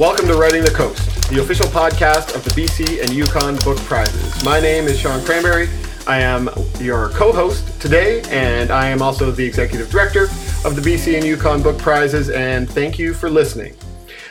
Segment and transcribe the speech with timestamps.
[0.00, 4.42] Welcome to Writing the Coast, the official podcast of the BC and Yukon Book Prizes.
[4.42, 5.68] My name is Sean Cranbury.
[6.06, 6.48] I am
[6.78, 10.22] your co host today, and I am also the executive director
[10.64, 13.76] of the BC and Yukon Book Prizes, and thank you for listening.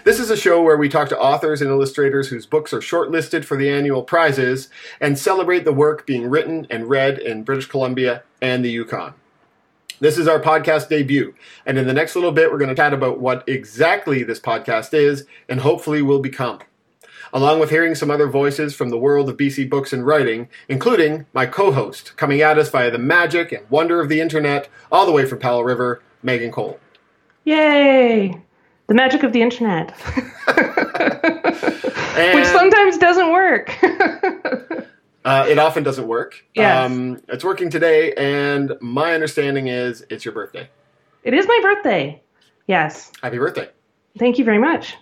[0.03, 3.45] This is a show where we talk to authors and illustrators whose books are shortlisted
[3.45, 8.23] for the annual prizes and celebrate the work being written and read in British Columbia
[8.41, 9.13] and the Yukon.
[10.01, 11.35] This is our podcast debut,
[11.65, 14.93] and in the next little bit, we're going to chat about what exactly this podcast
[14.93, 16.59] is and hopefully will become.
[17.33, 21.25] Along with hearing some other voices from the world of BC books and writing, including
[21.33, 25.05] my co host, coming at us via the magic and wonder of the internet, all
[25.05, 26.79] the way from Powell River, Megan Cole.
[27.43, 28.41] Yay!
[28.87, 29.91] The magic of the internet.
[32.35, 33.77] Which sometimes doesn't work.
[35.25, 36.45] Uh, it often doesn't work.
[36.53, 36.89] Yes.
[36.89, 40.69] Um, it's working today, and my understanding is it's your birthday.
[41.23, 42.21] It is my birthday.
[42.67, 43.11] Yes.
[43.21, 43.69] Happy birthday.
[44.17, 44.95] Thank you very much.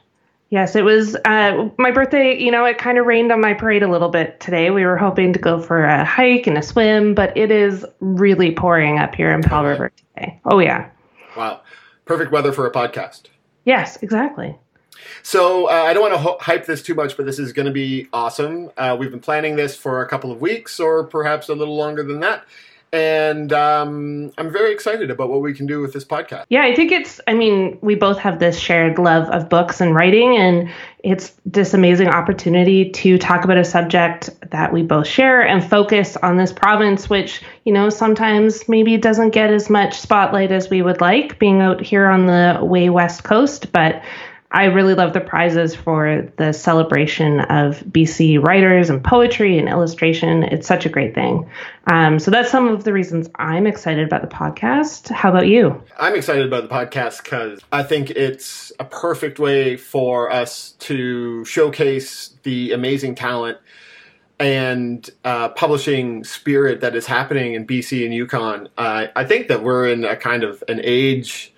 [0.50, 2.38] Yes, it was uh, my birthday.
[2.40, 4.70] You know, it kind of rained on my parade a little bit today.
[4.72, 8.52] We were hoping to go for a hike and a swim, but it is really
[8.52, 10.40] pouring up here in Powell River today.
[10.46, 10.90] Oh, yeah.
[11.36, 11.62] Wow.
[12.06, 13.24] Perfect weather for a podcast.
[13.66, 14.58] Yes, exactly.
[15.24, 17.66] So uh, I don't want to ho- hype this too much, but this is going
[17.66, 18.72] to be awesome.
[18.78, 22.04] Uh, we've been planning this for a couple of weeks, or perhaps a little longer
[22.04, 22.46] than that.
[22.94, 26.46] And um, I'm very excited about what we can do with this podcast.
[26.48, 29.94] Yeah, I think it's, I mean, we both have this shared love of books and
[29.94, 30.70] writing, and
[31.04, 36.16] it's this amazing opportunity to talk about a subject that we both share and focus
[36.16, 40.82] on this province, which, you know, sometimes maybe doesn't get as much spotlight as we
[40.82, 43.74] would like being out here on the way west coast.
[43.74, 44.02] But
[44.50, 50.44] I really love the prizes for the celebration of BC writers and poetry and illustration.
[50.44, 51.50] It's such a great thing.
[51.88, 55.10] Um, so that's some of the reasons I'm excited about the podcast.
[55.10, 55.84] How about you?
[56.00, 61.44] I'm excited about the podcast because I think it's a perfect way for us to
[61.44, 63.58] showcase the amazing talent
[64.40, 68.70] and uh, publishing spirit that is happening in BC and Yukon.
[68.78, 71.54] Uh, I think that we're in a kind of an age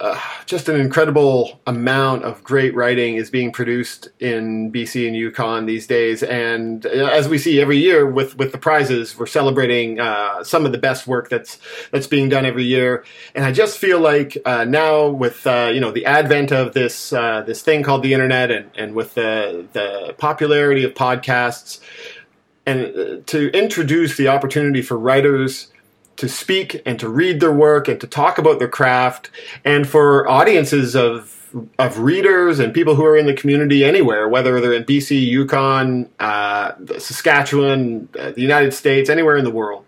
[0.00, 5.66] uh, just an incredible amount of great writing is being produced in BC and Yukon
[5.66, 6.22] these days.
[6.22, 10.64] And uh, as we see every year with, with the prizes, we're celebrating uh, some
[10.66, 11.58] of the best work that's
[11.90, 13.04] that's being done every year.
[13.34, 17.12] And I just feel like uh, now with uh, you know the advent of this
[17.12, 21.80] uh, this thing called the internet, and, and with the the popularity of podcasts,
[22.66, 25.68] and to introduce the opportunity for writers
[26.20, 29.30] to speak and to read their work and to talk about their craft
[29.64, 31.36] and for audiences of
[31.78, 36.08] of readers and people who are in the community anywhere, whether they're in BC, Yukon,
[36.20, 39.84] uh, Saskatchewan, uh, the United States, anywhere in the world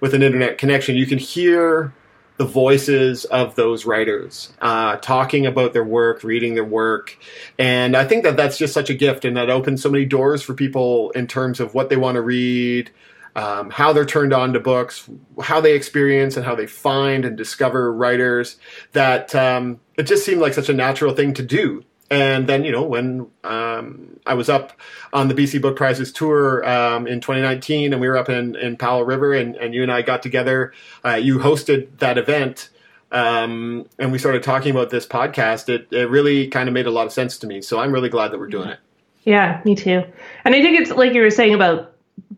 [0.00, 1.92] with an internet connection, you can hear
[2.36, 7.18] the voices of those writers uh, talking about their work, reading their work.
[7.58, 10.42] And I think that that's just such a gift and that opens so many doors
[10.42, 12.90] for people in terms of what they want to read,
[13.36, 15.08] um, how they're turned on to books,
[15.42, 18.56] how they experience and how they find and discover writers,
[18.92, 21.84] that um, it just seemed like such a natural thing to do.
[22.10, 24.72] And then, you know, when um, I was up
[25.12, 28.76] on the BC Book Prizes tour um, in 2019 and we were up in, in
[28.76, 30.72] Powell River and, and you and I got together,
[31.04, 32.70] uh, you hosted that event.
[33.12, 36.90] Um, and we started talking about this podcast, it, it really kind of made a
[36.90, 37.62] lot of sense to me.
[37.62, 38.78] So I'm really glad that we're doing it.
[39.24, 40.02] Yeah, me too.
[40.44, 41.89] And I think it's like you were saying about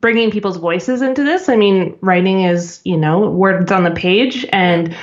[0.02, 1.48] bringing people's voices into this.
[1.48, 4.94] I mean, writing is, you know, words on the page, and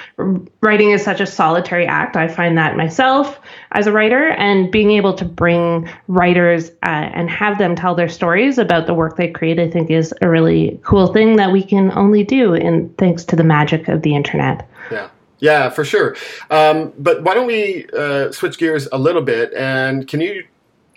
[0.61, 2.15] writing is such a solitary act.
[2.17, 3.39] I find that myself
[3.71, 8.09] as a writer, and being able to bring writers uh, and have them tell their
[8.09, 11.63] stories about the work they create, I think, is a really cool thing that we
[11.63, 14.69] can only do, and thanks to the magic of the internet.
[14.91, 15.09] Yeah.
[15.41, 16.17] Yeah, for sure.
[16.51, 19.53] Um, but why don't we uh, switch gears a little bit?
[19.53, 20.43] And can you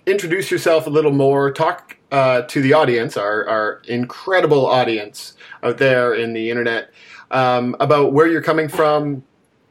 [0.07, 1.53] introduce yourself a little more?
[1.53, 6.91] Talk uh, to the audience, our, our incredible audience out there in the internet,
[7.31, 9.25] um, about where you're coming from.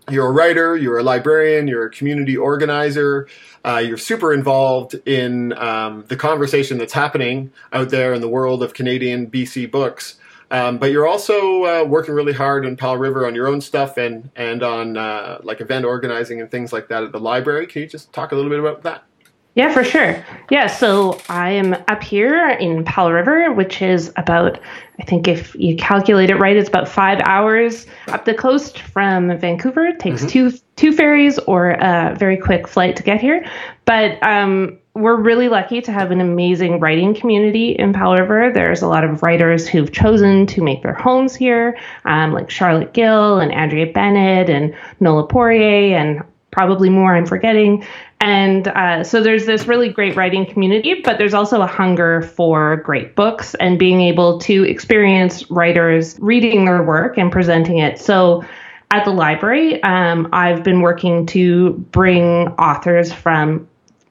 [0.10, 3.28] You're a writer, you're a librarian, you're a community organizer,
[3.64, 8.64] uh, you're super involved in um, the conversation that's happening out there in the world
[8.64, 10.18] of Canadian BC books.
[10.50, 13.96] Um, but you're also uh, working really hard in Powell River on your own stuff
[13.96, 17.68] and and on uh, like event organizing and things like that at the library.
[17.68, 19.06] Can you just talk a little bit about that?
[19.54, 20.26] Yeah, for sure.
[20.50, 24.62] Yeah, so I am up here in Powell River, which is about,
[24.98, 29.38] I think if you calculate it right, it's about five hours up the coast from
[29.38, 29.88] Vancouver.
[29.88, 30.30] It takes mm-hmm.
[30.30, 33.46] two two ferries or a very quick flight to get here.
[33.84, 38.52] But um, we're really lucky to have an amazing writing community in Powell River.
[38.54, 42.94] There's a lot of writers who've chosen to make their homes here, um, like Charlotte
[42.94, 47.86] Gill and Andrea Bennett and Nola Poirier and probably more I'm forgetting.
[48.20, 52.78] And uh, so there's this really great writing community, but there's also a hunger for
[52.78, 58.00] great books and being able to experience writers reading their work and presenting it.
[58.00, 58.44] So
[58.92, 63.68] at the library, um, I've been working to bring authors from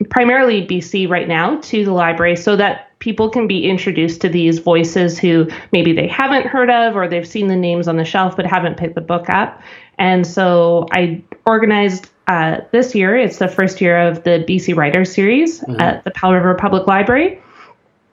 [0.08, 4.58] primarily BC right now to the library so that people can be introduced to these
[4.58, 8.36] voices who maybe they haven't heard of or they've seen the names on the shelf
[8.36, 9.60] but haven't picked the book up.
[9.98, 15.12] And so I organized uh, this year, it's the first year of the BC Writers
[15.12, 15.80] Series mm-hmm.
[15.80, 17.42] at the Powell River Public Library.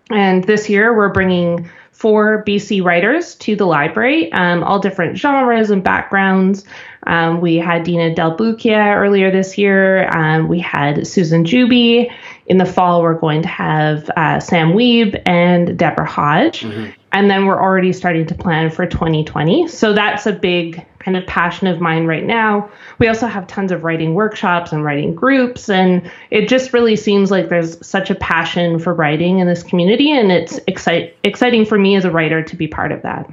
[0.09, 5.69] And this year we're bringing four BC writers to the library, um, all different genres
[5.69, 6.65] and backgrounds.
[7.05, 10.09] Um, we had Dina Del Bucchia earlier this year.
[10.09, 12.11] Um, we had Susan Juby.
[12.47, 16.61] In the fall, we're going to have uh, Sam Wiebe and Deborah Hodge.
[16.61, 16.91] Mm-hmm.
[17.11, 19.67] And then we're already starting to plan for 2020.
[19.67, 22.69] So that's a big kind of passion of mine right now.
[22.99, 25.69] We also have tons of writing workshops and writing groups.
[25.69, 30.11] And it just really seems like there's such a passion for writing in this community.
[30.11, 33.29] And it's excite- exciting for me as a writer to be part of that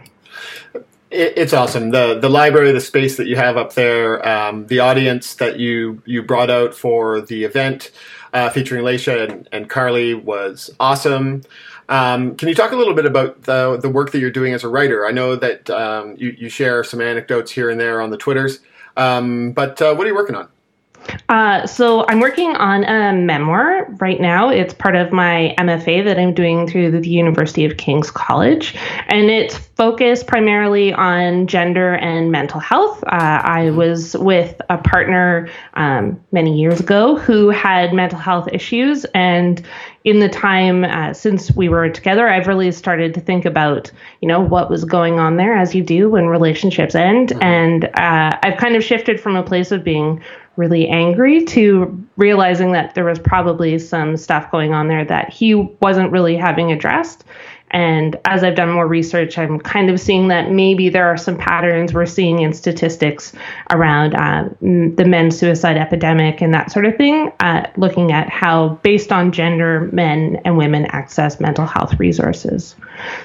[1.14, 1.90] it's awesome.
[1.90, 6.02] The the library, the space that you have up there, um, the audience that you
[6.04, 7.92] you brought out for the event
[8.34, 11.42] uh, featuring Leisha and, and, Carly was awesome.
[11.88, 14.64] Um, can you talk a little bit about the the work that you're doing as
[14.64, 15.06] a writer?
[15.06, 18.60] I know that um, you you share some anecdotes here and there on the twitters,
[18.96, 20.48] um, but uh, what are you working on?
[21.28, 24.48] Uh, so I'm working on a memoir right now.
[24.48, 28.74] It's part of my MFA that I'm doing through the University of King's College,
[29.08, 33.02] and it's focused primarily on gender and mental health.
[33.04, 39.04] Uh, I was with a partner um, many years ago who had mental health issues,
[39.14, 39.64] and
[40.04, 43.90] in the time uh, since we were together, I've really started to think about,
[44.20, 47.42] you know, what was going on there, as you do when relationships end, mm-hmm.
[47.42, 50.22] and uh, I've kind of shifted from a place of being
[50.56, 55.54] really angry to realizing that there was probably some stuff going on there that he
[55.54, 57.24] wasn't really having addressed.
[57.70, 61.36] And as I've done more research, I'm kind of seeing that maybe there are some
[61.36, 63.32] patterns we're seeing in statistics
[63.72, 68.78] around uh, the men's suicide epidemic and that sort of thing, uh, looking at how,
[68.84, 72.76] based on gender, men and women access mental health resources.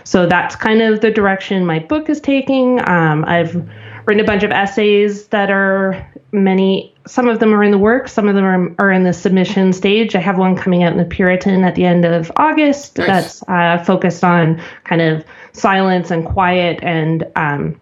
[0.04, 2.80] So that's kind of the direction my book is taking.
[2.90, 3.70] Um, I've
[4.10, 8.12] written a bunch of essays that are many some of them are in the works
[8.12, 10.98] some of them are, are in the submission stage i have one coming out in
[10.98, 13.08] the puritan at the end of august nice.
[13.08, 15.24] that's uh, focused on kind of
[15.54, 17.80] silence and quiet and um,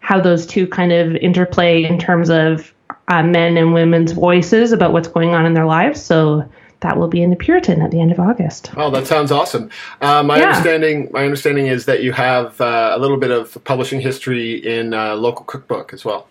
[0.00, 2.74] how those two kind of interplay in terms of
[3.06, 6.44] uh, men and women's voices about what's going on in their lives so
[6.80, 8.70] that will be in the Puritan at the end of August.
[8.76, 9.70] Oh, that sounds awesome.
[10.00, 10.48] Uh, my yeah.
[10.50, 14.94] understanding, my understanding is that you have uh, a little bit of publishing history in
[14.94, 16.28] uh, local cookbook as well.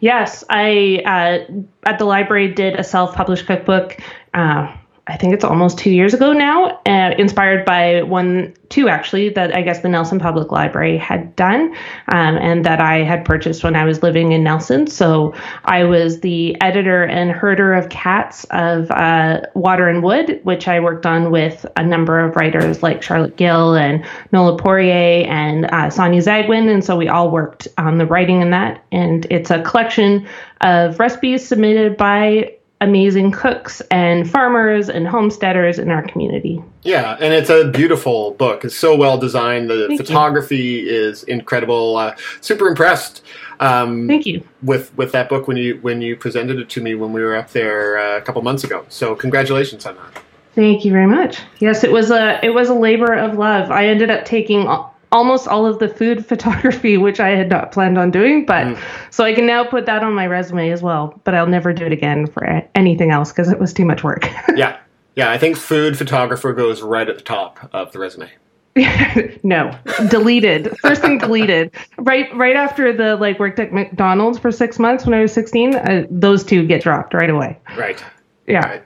[0.00, 1.52] Yes, I uh,
[1.84, 3.96] at the library did a self-published cookbook.
[4.34, 4.76] Uh,
[5.10, 9.54] I think it's almost two years ago now, uh, inspired by one, two actually, that
[9.54, 11.74] I guess the Nelson Public Library had done
[12.08, 14.86] um, and that I had purchased when I was living in Nelson.
[14.86, 15.34] So
[15.64, 20.78] I was the editor and herder of cats of uh, Water and Wood, which I
[20.78, 25.90] worked on with a number of writers like Charlotte Gill and Nola Poirier and uh,
[25.90, 26.72] Sonia Zagwin.
[26.72, 28.84] And so we all worked on the writing in that.
[28.92, 30.28] And it's a collection
[30.60, 36.62] of recipes submitted by amazing cooks and farmers and homesteaders in our community.
[36.82, 38.64] Yeah, and it's a beautiful book.
[38.64, 39.68] It's so well designed.
[39.68, 40.88] The Thank photography you.
[40.88, 41.96] is incredible.
[41.96, 43.22] Uh, super impressed.
[43.60, 46.94] Um, Thank you with with that book when you when you presented it to me
[46.94, 48.86] when we were up there uh, a couple months ago.
[48.88, 50.22] So congratulations on that.
[50.54, 51.40] Thank you very much.
[51.60, 53.70] Yes, it was a it was a labor of love.
[53.70, 54.66] I ended up taking
[55.12, 58.44] almost all of the food photography, which I had not planned on doing.
[58.44, 58.82] But mm.
[59.10, 61.20] so I can now put that on my resume as well.
[61.24, 64.24] But I'll never do it again for anything else because it was too much work.
[64.54, 64.78] yeah.
[65.16, 65.30] Yeah.
[65.30, 68.30] I think food photographer goes right at the top of the resume.
[69.42, 69.76] no,
[70.08, 70.76] deleted.
[70.78, 71.72] First thing deleted.
[71.98, 75.74] Right, right after the like worked at McDonald's for six months when I was sixteen.
[75.74, 77.58] Uh, those two get dropped right away.
[77.76, 78.02] Right.
[78.46, 78.64] Yeah.
[78.64, 78.82] Right.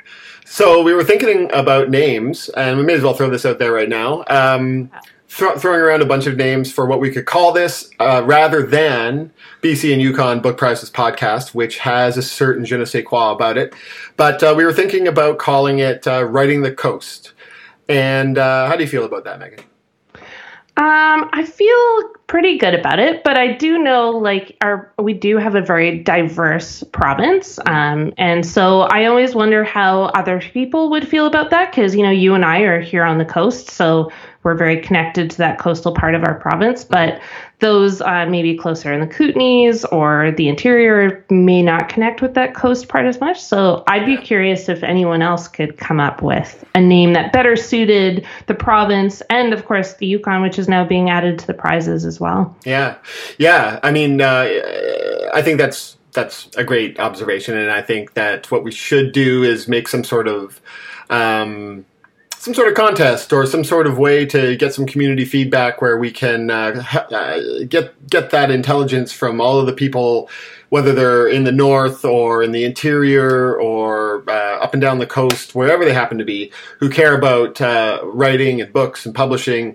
[0.46, 3.72] So we were thinking about names, and we may as well throw this out there
[3.72, 4.24] right now.
[4.28, 4.90] Um,
[5.36, 8.62] th- throwing around a bunch of names for what we could call this, uh, rather
[8.64, 13.32] than BC and Yukon Book Prizes podcast, which has a certain je ne sais quoi
[13.32, 13.74] about it.
[14.16, 17.32] But uh, we were thinking about calling it uh, Writing the Coast.
[17.88, 19.60] And uh, how do you feel about that, Megan?
[20.76, 25.36] Um, I feel pretty good about it, but I do know like our we do
[25.36, 31.06] have a very diverse province, um, and so I always wonder how other people would
[31.06, 34.10] feel about that because you know you and I are here on the coast, so
[34.42, 37.20] we're very connected to that coastal part of our province, but
[37.64, 42.54] those uh, maybe closer in the Kootenays or the interior may not connect with that
[42.54, 43.40] coast part as much.
[43.40, 47.56] So I'd be curious if anyone else could come up with a name that better
[47.56, 51.54] suited the province and, of course, the Yukon, which is now being added to the
[51.54, 52.54] prizes as well.
[52.66, 52.98] Yeah,
[53.38, 53.80] yeah.
[53.82, 54.46] I mean, uh,
[55.32, 59.42] I think that's that's a great observation, and I think that what we should do
[59.42, 60.60] is make some sort of
[61.08, 61.86] um,
[62.44, 65.96] some sort of contest or some sort of way to get some community feedback where
[65.96, 70.28] we can uh, uh, get get that intelligence from all of the people,
[70.68, 75.06] whether they're in the north or in the interior or uh, up and down the
[75.06, 79.74] coast, wherever they happen to be, who care about uh, writing and books and publishing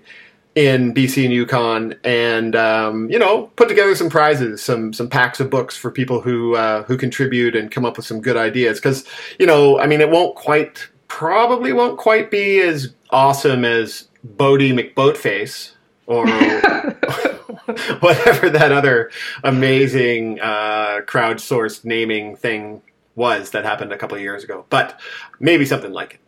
[0.53, 5.39] in BC and Yukon, and um, you know, put together some prizes, some some packs
[5.39, 8.77] of books for people who uh, who contribute and come up with some good ideas.
[8.77, 9.05] Because
[9.39, 14.71] you know, I mean, it won't quite probably won't quite be as awesome as Boaty
[14.71, 15.71] McBoatface
[16.07, 16.25] or
[17.99, 19.11] whatever that other
[19.43, 22.81] amazing uh, crowdsourced naming thing
[23.15, 24.65] was that happened a couple of years ago.
[24.69, 24.97] But
[25.39, 26.19] maybe something like it.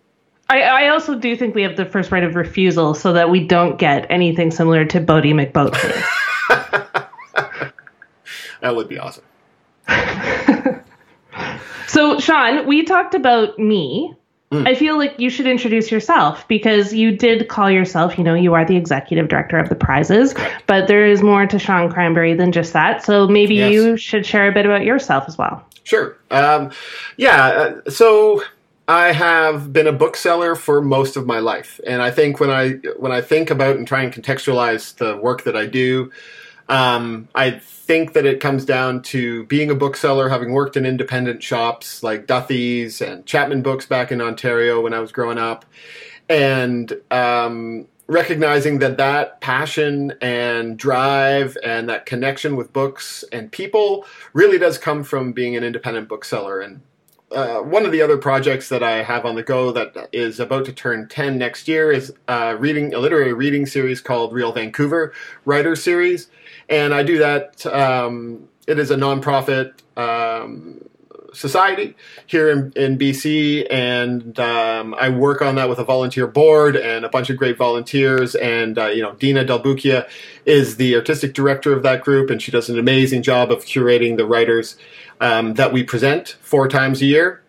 [0.50, 3.48] I, I also do think we have the first right of refusal so that we
[3.48, 6.04] don't get anything similar to Boaty McBoatface.
[8.62, 9.24] that would be awesome.
[11.88, 14.14] so, Sean, we talked about me
[14.52, 14.68] Mm.
[14.68, 18.54] I feel like you should introduce yourself because you did call yourself, you know, you
[18.54, 20.64] are the executive director of the prizes, Correct.
[20.68, 23.04] but there is more to Sean Cranbury than just that.
[23.04, 23.72] So maybe yes.
[23.72, 25.66] you should share a bit about yourself as well.
[25.84, 26.18] Sure.
[26.32, 26.72] Um,
[27.16, 27.48] yeah.
[27.86, 28.44] Uh, so
[28.90, 32.74] I have been a bookseller for most of my life, and I think when I
[32.98, 36.12] when I think about and try and contextualize the work that I do,
[36.72, 41.44] um, I think that it comes down to being a bookseller, having worked in independent
[41.44, 45.66] shops like Duthie's and Chapman Books back in Ontario when I was growing up,
[46.30, 54.06] and um, recognizing that that passion and drive and that connection with books and people
[54.32, 56.62] really does come from being an independent bookseller.
[56.62, 56.80] And
[57.34, 60.64] uh, one of the other projects that I have on the go that is about
[60.66, 65.14] to turn 10 next year is uh, reading a literary reading series called Real Vancouver
[65.44, 66.30] Writer Series
[66.72, 67.66] and I do that.
[67.66, 70.82] Um, it is a nonprofit um,
[71.34, 76.78] society here in, in BC, and um, I work on that with a volunteer board
[76.78, 78.36] and a bunch of great volunteers.
[78.36, 80.08] And uh, you know, Dina Del Bucchia
[80.46, 84.16] is the artistic director of that group, and she does an amazing job of curating
[84.16, 84.78] the writers
[85.20, 87.44] um, that we present four times a year.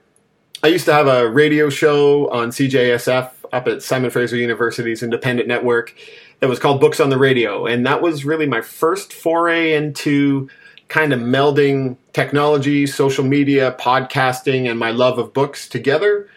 [0.64, 5.46] I used to have a radio show on CJSF up at Simon Fraser University's independent
[5.46, 5.94] network
[6.42, 7.66] that was called Books on the Radio.
[7.66, 10.50] And that was really my first foray into
[10.88, 16.28] kind of melding technology, social media, podcasting, and my love of books together.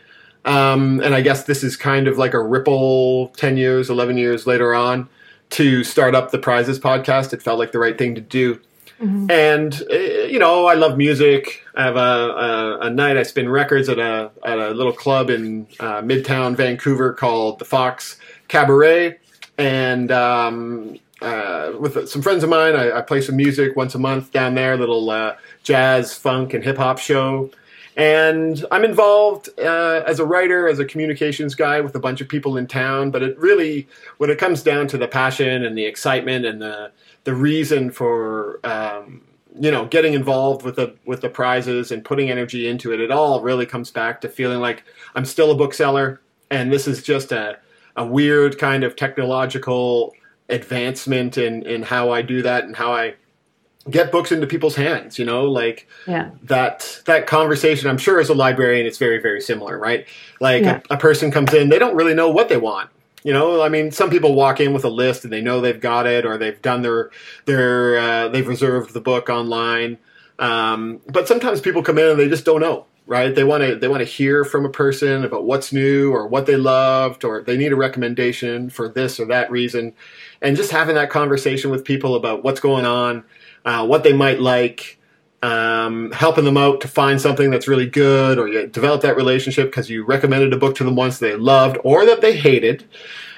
[0.45, 4.45] Um, and I guess this is kind of like a ripple 10 years, 11 years
[4.45, 5.09] later on
[5.50, 7.33] to start up the Prizes podcast.
[7.33, 8.62] It felt like the right thing to do.
[9.01, 9.31] Mm-hmm.
[9.31, 11.65] And uh, you know, I love music.
[11.75, 15.29] I have a, a, a, night I spin records at a at a little club
[15.29, 19.17] in uh, Midtown Vancouver called the Fox Cabaret,
[19.57, 24.00] and um, uh, with some friends of mine, I, I, play some music once a
[24.00, 27.51] month down there—a little uh, jazz, funk, and hip hop show.
[27.97, 32.27] And I'm involved uh, as a writer, as a communications guy with a bunch of
[32.27, 33.12] people in town.
[33.12, 36.91] But it really, when it comes down to the passion and the excitement and the
[37.24, 39.21] the reason for um,
[39.57, 43.12] you know getting involved with the with the prizes and putting energy into it, it
[43.12, 44.83] all really comes back to feeling like
[45.15, 46.19] I'm still a bookseller,
[46.51, 47.57] and this is just a
[47.96, 50.14] a weird kind of technological
[50.50, 53.16] advancement in in how I do that and how I
[53.90, 56.32] get books into people's hands you know like yeah.
[56.42, 60.08] that that conversation i'm sure as a librarian it's very very similar right
[60.42, 60.82] like yeah.
[60.90, 62.90] a, a, person comes in they don't really know what they want
[63.24, 65.82] you know i mean some people walk in with a list and they know they've
[65.82, 67.12] got it or they've done their
[67.46, 69.98] their uh, they've reserved the book online
[70.38, 73.33] um, but sometimes people come in and they just don't know right?
[73.33, 76.45] They want to they want to hear from a person about what's new or what
[76.45, 79.93] they loved or they need a recommendation for this or that reason,
[80.41, 83.24] and just having that conversation with people about what's going on,
[83.65, 85.00] uh, what they might like.
[85.43, 89.67] Um, helping them out to find something that's really good, or you develop that relationship
[89.67, 92.83] because you recommended a book to them once they loved or that they hated.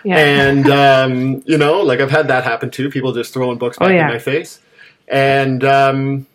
[0.05, 0.17] Yeah.
[0.17, 2.89] And um, you know, like I've had that happen too.
[2.89, 4.05] People just throwing books oh, back oh, yeah.
[4.05, 4.61] in my face,
[5.09, 6.27] and um,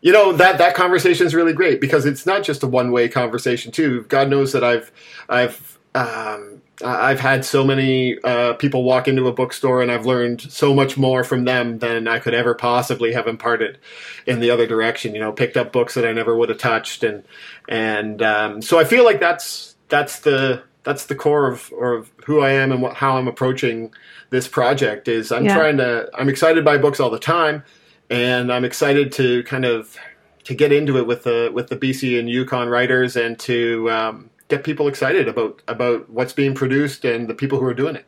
[0.00, 3.08] you know that that conversation is really great because it's not just a one way
[3.08, 4.04] conversation too.
[4.04, 4.92] God knows that I've
[5.28, 10.40] I've um, I've had so many uh, people walk into a bookstore, and I've learned
[10.40, 13.78] so much more from them than I could ever possibly have imparted
[14.26, 15.14] in the other direction.
[15.14, 17.24] You know, picked up books that I never would have touched, and
[17.68, 22.12] and um, so I feel like that's that's the that's the core of or of
[22.24, 23.92] who I am and what, how I'm approaching
[24.30, 25.08] this project.
[25.08, 25.54] Is I'm yeah.
[25.54, 27.64] trying to I'm excited by books all the time,
[28.10, 29.96] and I'm excited to kind of
[30.44, 34.30] to get into it with the with the BC and Yukon writers and to um,
[34.48, 38.06] get people excited about about what's being produced and the people who are doing it.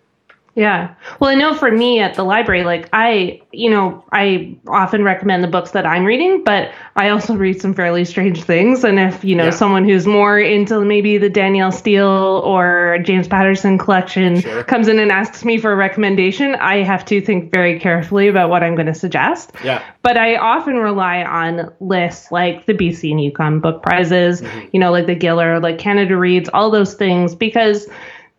[0.55, 0.95] Yeah.
[1.21, 5.45] Well, I know for me at the library, like I, you know, I often recommend
[5.45, 8.83] the books that I'm reading, but I also read some fairly strange things.
[8.83, 9.51] And if, you know, yeah.
[9.51, 14.65] someone who's more into maybe the Danielle Steel or James Patterson collection sure.
[14.65, 18.51] comes in and asks me for a recommendation, I have to think very carefully about
[18.51, 19.53] what I'm going to suggest.
[19.63, 19.83] Yeah.
[20.03, 24.69] But I often rely on lists like the BC and Yukon book prizes, mm-hmm.
[24.73, 27.87] you know, like the Giller, like Canada Reads, all those things, because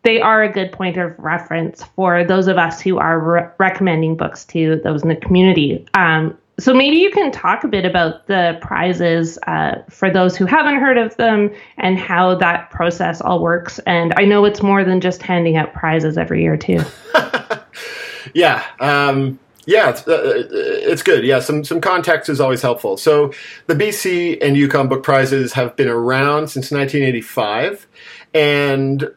[0.04, 4.18] they are a good point of reference for those of us who are re- recommending
[4.18, 5.86] books to those in the community.
[5.94, 10.46] Um, so maybe you can talk a bit about the prizes uh, for those who
[10.46, 13.80] haven't heard of them and how that process all works.
[13.80, 16.82] And I know it's more than just handing out prizes every year too.
[18.34, 18.64] yeah.
[18.80, 21.24] Um, yeah, it's, uh, it's good.
[21.24, 22.98] Yeah, some some context is always helpful.
[22.98, 23.32] So
[23.68, 27.88] the BC and Yukon Book Prizes have been around since 1985,
[28.34, 29.12] and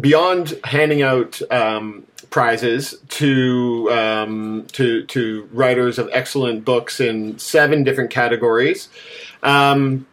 [0.00, 7.84] beyond handing out um, prizes to um, to to writers of excellent books in seven
[7.84, 8.88] different categories.
[9.42, 10.06] Um,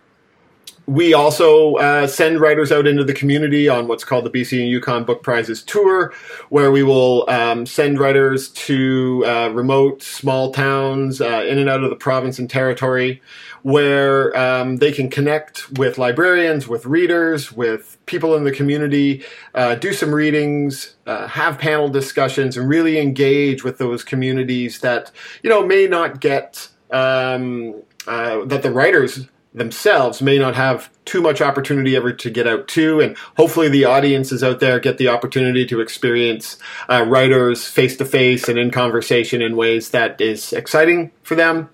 [0.87, 4.69] we also uh, send writers out into the community on what's called the BC and
[4.69, 6.13] Yukon Book Prizes Tour,
[6.49, 11.83] where we will um, send writers to uh, remote small towns uh, in and out
[11.83, 13.21] of the province and territory,
[13.63, 19.23] where um, they can connect with librarians, with readers, with people in the community,
[19.55, 25.09] uh, do some readings, uh, have panel discussions, and really engage with those communities that
[25.41, 31.21] you know may not get um, uh, that the writers themselves may not have too
[31.21, 35.07] much opportunity ever to get out to and hopefully the audiences out there get the
[35.07, 36.57] opportunity to experience
[36.89, 41.69] uh, writers face to face and in conversation in ways that is exciting for them.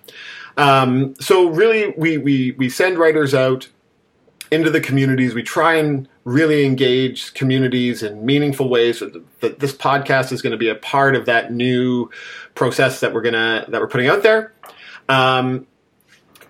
[0.57, 3.67] Um, so really we, we we send writers out
[4.51, 5.33] into the communities.
[5.33, 9.01] We try and really engage communities in meaningful ways
[9.39, 12.09] that this podcast is going to be a part of that new
[12.53, 14.53] process that we're gonna that we're putting out there.
[15.09, 15.65] Um,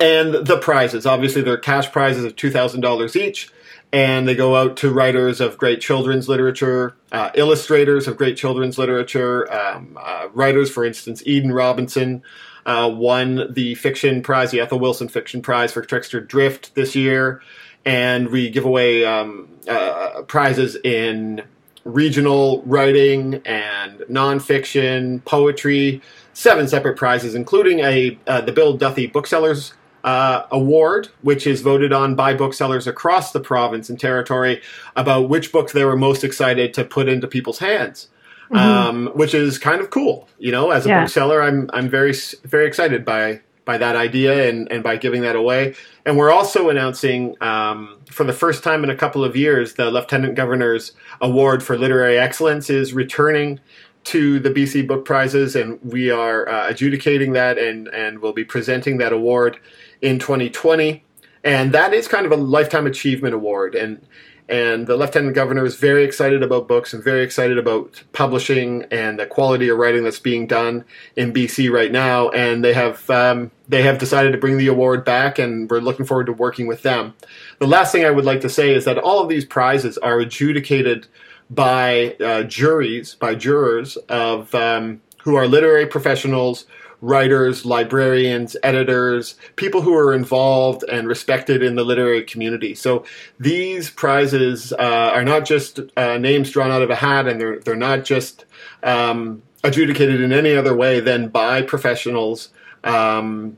[0.02, 1.06] and the prizes.
[1.06, 3.50] Obviously, they're cash prizes of $2,000 each,
[3.94, 8.78] and they go out to writers of great children's literature, uh, illustrators of great children's
[8.78, 12.24] literature, um, uh, writers, for instance, Eden Robinson.
[12.64, 17.42] Uh, won the fiction prize, the Ethel Wilson Fiction Prize for Trickster Drift this year,
[17.86, 21.42] and we give away um, uh, prizes in
[21.86, 29.74] regional writing and nonfiction, poetry, seven separate prizes, including a uh, the Bill Duthie Booksellers
[30.04, 34.62] uh, award, which is voted on by booksellers across the province and territory
[34.96, 38.08] about which books they were most excited to put into people's hands.
[38.52, 38.58] Mm-hmm.
[38.58, 40.72] Um, which is kind of cool, you know.
[40.72, 41.02] As a yeah.
[41.02, 45.38] bookseller, I'm I'm very very excited by by that idea and, and by giving that
[45.38, 45.74] away.
[46.06, 49.90] And we're also announcing um, for the first time in a couple of years the
[49.90, 53.62] Lieutenant Governor's Award for Literary Excellence is returning
[54.04, 58.44] to the BC Book Prizes, and we are uh, adjudicating that and and we'll be
[58.44, 59.60] presenting that award
[60.02, 61.04] in 2020,
[61.44, 63.76] and that is kind of a lifetime achievement award.
[63.76, 64.06] And
[64.52, 69.18] and the lieutenant governor is very excited about books and very excited about publishing and
[69.18, 70.84] the quality of writing that's being done
[71.16, 72.30] in BC right now.
[72.32, 76.06] And they have um, they have decided to bring the award back, and we're looking
[76.06, 77.14] forward to working with them.
[77.60, 80.20] The last thing I would like to say is that all of these prizes are
[80.20, 81.08] adjudicated
[81.50, 86.66] by uh, juries, by jurors of um, who are literary professionals
[87.02, 92.76] writers, librarians, editors, people who are involved and respected in the literary community.
[92.76, 93.04] So
[93.40, 97.60] these prizes uh, are not just uh, names drawn out of a hat, and they're
[97.60, 98.46] they're not just
[98.84, 102.50] um, adjudicated in any other way than by professionals.
[102.84, 103.58] Um,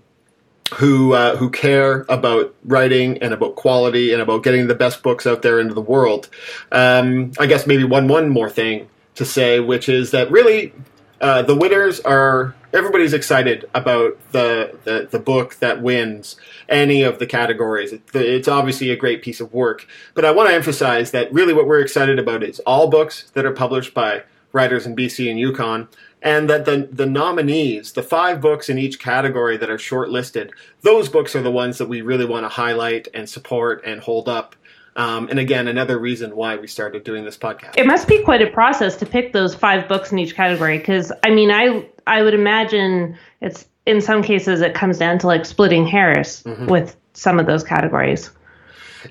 [0.75, 5.27] who uh, who care about writing and about quality and about getting the best books
[5.27, 6.29] out there into the world.
[6.71, 10.73] Um, I guess maybe one one more thing to say, which is that really
[11.21, 16.35] uh, the winners are everybody's excited about the, the, the book that wins
[16.67, 17.93] any of the categories.
[18.13, 21.67] it's obviously a great piece of work, but I want to emphasize that really what
[21.67, 25.87] we're excited about is all books that are published by writers in BC and Yukon,
[26.21, 31.09] and that the the nominees, the five books in each category that are shortlisted, those
[31.09, 34.55] books are the ones that we really want to highlight and support and hold up
[34.95, 37.73] Um, and again, another reason why we started doing this podcast.
[37.77, 41.11] It must be quite a process to pick those five books in each category, because
[41.23, 45.45] I mean, I I would imagine it's in some cases it comes down to like
[45.45, 46.67] splitting hairs mm-hmm.
[46.67, 48.31] with some of those categories.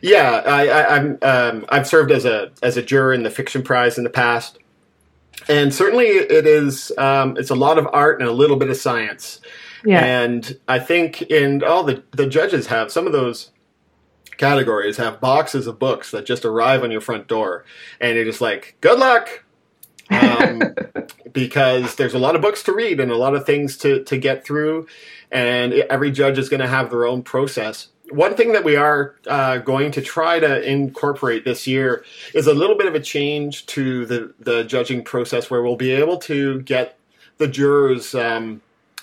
[0.01, 3.63] Yeah, I, I, am um, I've served as a as a juror in the fiction
[3.63, 4.59] prize in the past,
[5.49, 8.77] and certainly it is um, it's a lot of art and a little bit of
[8.77, 9.41] science.
[9.85, 10.03] Yeah.
[10.03, 13.51] And I think in all the the judges have some of those
[14.39, 17.65] categories have boxes of books that just arrive on your front door,
[18.01, 19.45] and you're just like, good luck.
[20.13, 20.75] Um,
[21.33, 24.19] because there's a lot of books to read and a lot of things to, to
[24.19, 24.87] get through,
[25.31, 27.89] and every judge is going to have their own process.
[28.11, 32.53] One thing that we are uh, going to try to incorporate this year is a
[32.53, 36.61] little bit of a change to the, the judging process where we'll be able to
[36.63, 36.99] get
[37.39, 38.61] the jurors um,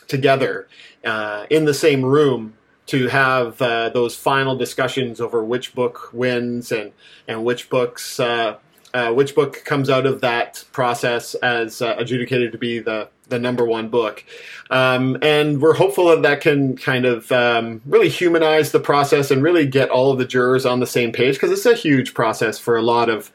[0.07, 0.67] together
[1.03, 2.53] uh, in the same room
[2.89, 6.91] to have uh, those final discussions over which book wins and
[7.27, 8.57] and which books uh,
[8.93, 13.37] uh, which book comes out of that process as uh, adjudicated to be the the
[13.37, 14.23] number one book,
[14.71, 19.43] um, and we're hopeful that that can kind of um, really humanize the process and
[19.43, 22.57] really get all of the jurors on the same page because it's a huge process
[22.57, 23.31] for a lot of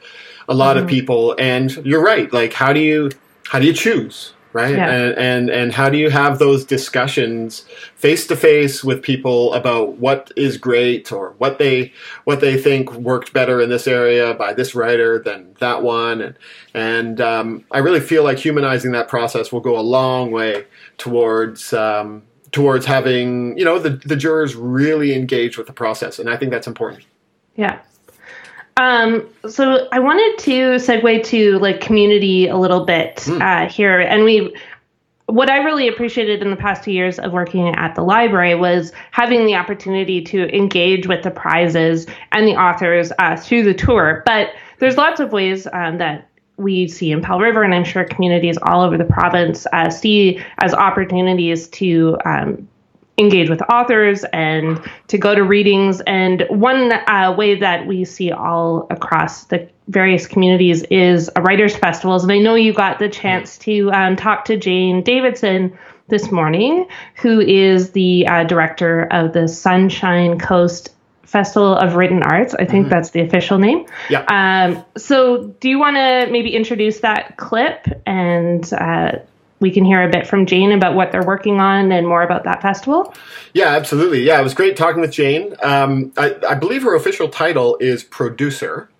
[0.49, 0.85] a lot mm-hmm.
[0.85, 1.37] of people.
[1.39, 3.11] And you're right, like how do you
[3.47, 4.33] how do you choose?
[4.55, 4.77] Right?
[4.77, 4.89] Yeah.
[4.89, 9.99] and, and and how do you have those discussions face to face with people about
[9.99, 14.55] what is great or what they what they think worked better in this area by
[14.55, 16.21] this writer than that one?
[16.23, 16.39] And
[16.73, 20.65] and um, I really feel like humanizing that process will go a long way
[20.97, 26.21] towards um, towards having you know the the jurors really engage with the process.
[26.21, 27.05] And I think that's important.
[27.57, 27.81] Yeah
[28.77, 33.41] um, so I wanted to segue to like community a little bit mm.
[33.41, 34.55] uh, here, and we.
[35.27, 38.93] What I really appreciated in the past two years of working at the library was
[39.11, 44.23] having the opportunity to engage with the prizes and the authors uh, through the tour.
[44.27, 48.05] But there's lots of ways um, that we see in Powell River, and I'm sure
[48.05, 52.69] communities all over the province uh, see as opportunities to um,
[53.17, 56.01] engage with authors and to go to readings.
[56.01, 62.23] And one uh, way that we see all across the various communities is writers' festivals.
[62.23, 66.87] And I know you got the chance to um, talk to Jane Davidson this morning,
[67.17, 70.91] who is the uh, director of the Sunshine Coast
[71.23, 72.55] Festival of Written Arts.
[72.55, 72.91] I think mm-hmm.
[72.91, 73.87] that's the official name.
[74.09, 74.25] Yeah.
[74.29, 79.19] Um, so, do you want to maybe introduce that clip and uh,
[79.65, 82.45] we can hear a bit from Jane about what they're working on and more about
[82.45, 83.15] that festival?
[83.55, 84.21] Yeah, absolutely.
[84.21, 85.57] Yeah, it was great talking with Jane.
[85.63, 88.91] Um, I, I, believe her official title is producer.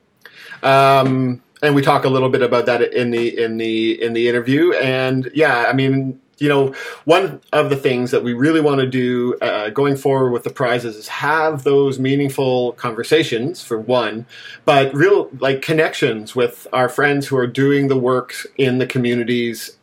[0.63, 4.27] Um, and we talk a little bit about that in the in the in the
[4.27, 4.73] interview.
[4.73, 6.75] And yeah, I mean, you know,
[7.05, 10.51] one of the things that we really want to do uh, going forward with the
[10.51, 14.25] prizes is have those meaningful conversations for one,
[14.65, 19.77] but real like connections with our friends who are doing the work in the communities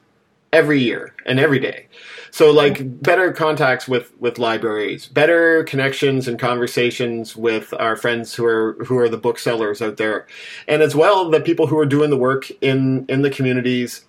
[0.53, 1.87] every year and every day.
[2.31, 8.45] So like better contacts with with libraries, better connections and conversations with our friends who
[8.45, 10.27] are who are the booksellers out there,
[10.67, 14.05] and as well the people who are doing the work in in the communities.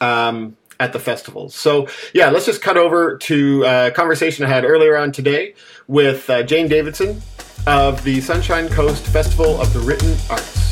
[0.00, 1.54] Um, at the festivals.
[1.54, 5.54] So yeah, let's just cut over to a conversation I had earlier on today
[5.86, 7.22] with uh, Jane Davidson
[7.66, 10.63] of the Sunshine Coast Festival of the Written Arts.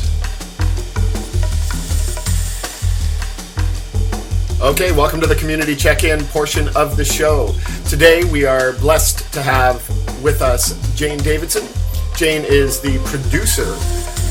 [4.63, 7.53] Okay, welcome to the community check in portion of the show.
[7.89, 9.85] Today we are blessed to have
[10.23, 11.67] with us Jane Davidson.
[12.15, 13.73] Jane is the producer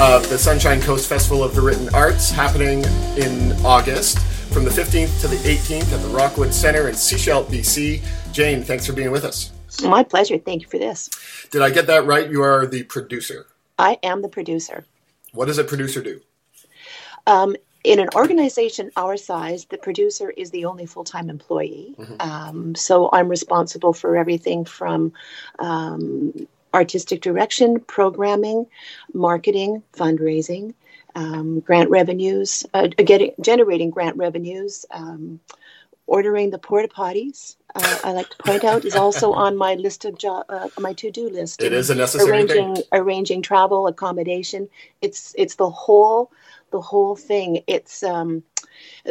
[0.03, 2.83] of the Sunshine Coast Festival of the Written Arts happening
[3.18, 4.21] in August
[4.55, 8.03] from the 15th to the 18th at the Rockwood Center in Sechelt, BC.
[8.33, 9.53] Jane, thanks for being with us.
[9.83, 10.38] My pleasure.
[10.38, 11.11] Thank you for this.
[11.51, 12.31] Did I get that right?
[12.31, 13.49] You are the producer.
[13.79, 14.87] I am the producer.
[15.35, 16.23] What does a producer do?
[17.27, 21.95] Um, in an organization our size, the producer is the only full time employee.
[21.99, 22.14] Mm-hmm.
[22.21, 25.12] Um, so I'm responsible for everything from
[25.59, 28.66] um, artistic direction, programming,
[29.12, 30.75] marketing, fundraising,
[31.14, 35.40] um, grant revenues, uh, getting, generating grant revenues, um,
[36.07, 37.57] ordering the porta potties.
[37.75, 40.92] Uh, I like to point out is also on my list of jo- uh, my
[40.95, 41.62] to do list.
[41.62, 42.85] It is a necessary arranging, thing.
[42.92, 44.68] Arranging travel, accommodation.
[45.01, 46.31] It's it's the whole
[46.73, 47.63] the whole thing.
[47.69, 48.45] It's um,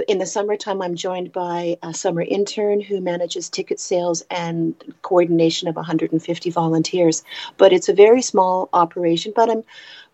[0.08, 0.82] in the summertime.
[0.82, 7.24] I'm joined by a summer intern who manages ticket sales and coordination of 150 volunteers.
[7.58, 9.34] But it's a very small operation.
[9.36, 9.64] But I'm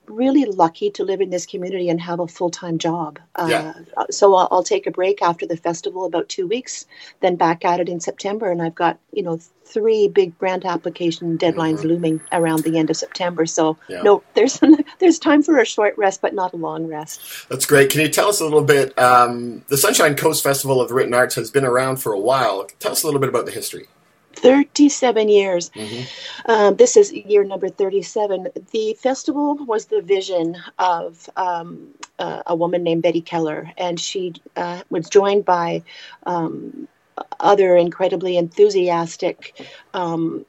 [0.10, 3.20] really lucky to live in this community and have a full time job.
[3.48, 3.74] Yeah.
[3.96, 6.86] Uh, so I'll, I'll, take a break after the festival, about two weeks,
[7.22, 11.38] then back at it in September, and I've got you know three big grant application
[11.38, 11.88] deadlines mm-hmm.
[11.88, 13.46] looming around the end of September.
[13.46, 14.02] So yeah.
[14.02, 14.60] no, there's
[15.00, 17.22] there's time for a short rest, but not a long rest.
[17.50, 17.92] That's great.
[17.92, 18.98] Can you tell us a little bit?
[18.98, 22.68] Um, the Sunshine Coast Festival of the Written Arts has been around for a while.
[22.80, 23.88] Tell us a little bit about the history.
[24.38, 25.70] 37 years.
[25.72, 26.52] Mm-hmm.
[26.52, 28.48] Um, this is year number 37.
[28.72, 34.34] The festival was the vision of um, uh, a woman named Betty Keller, and she
[34.56, 35.84] uh, was joined by
[36.26, 36.88] um,
[37.40, 39.60] other incredibly enthusiastic.
[39.94, 40.46] Um,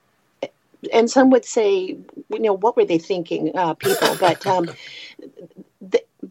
[0.93, 1.97] and some would say,
[2.31, 4.17] you know, what were they thinking, uh, people?
[4.21, 4.71] But um,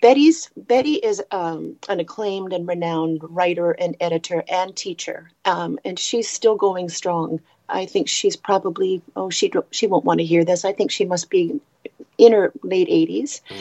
[0.02, 5.98] Betty's Betty is um, an acclaimed and renowned writer and editor and teacher, um, and
[5.98, 7.40] she's still going strong.
[7.70, 10.66] I think she's probably oh she she won't want to hear this.
[10.66, 11.60] I think she must be
[12.18, 13.42] in her late eighties.
[13.50, 13.58] Mm.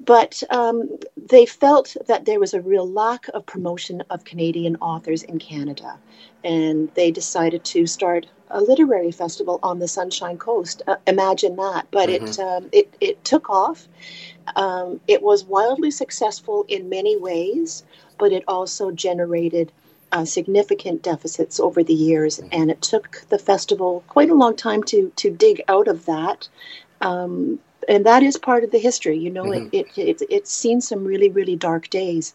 [0.00, 5.22] But um, they felt that there was a real lack of promotion of Canadian authors
[5.22, 5.98] in Canada,
[6.42, 10.82] and they decided to start a literary festival on the Sunshine Coast.
[10.86, 11.86] Uh, imagine that!
[11.90, 12.26] But mm-hmm.
[12.26, 13.88] it um, it it took off,
[14.56, 17.84] um, it was wildly successful in many ways,
[18.18, 19.72] but it also generated
[20.12, 22.48] uh, significant deficits over the years, mm-hmm.
[22.52, 26.48] and it took the festival quite a long time to to dig out of that.
[27.00, 29.44] Um, and that is part of the history, you know.
[29.44, 29.68] Mm-hmm.
[29.72, 32.34] It, it, it it's seen some really really dark days.